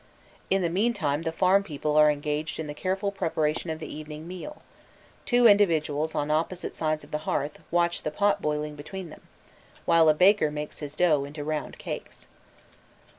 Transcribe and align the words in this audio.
In 0.49 0.63
the 0.63 0.69
mean 0.71 0.93
time 0.93 1.21
the 1.21 1.31
farm 1.31 1.61
people 1.61 1.95
are 1.95 2.09
engaged 2.09 2.59
in 2.59 2.65
the 2.65 2.73
careful 2.73 3.11
preparation 3.11 3.69
of 3.69 3.77
the 3.77 3.95
evening 3.95 4.27
meal: 4.27 4.63
two 5.27 5.45
individuals 5.45 6.15
on 6.15 6.31
opposite 6.31 6.75
sides 6.75 7.03
of 7.03 7.11
the 7.11 7.19
hearth 7.29 7.59
watch 7.69 8.01
the 8.01 8.09
pot 8.09 8.41
boiling 8.41 8.73
between 8.73 9.11
them, 9.11 9.21
while 9.85 10.09
a 10.09 10.15
baker 10.15 10.49
makes 10.49 10.79
his 10.79 10.95
dough 10.95 11.23
into 11.23 11.43
round 11.43 11.77
cakes. 11.77 12.25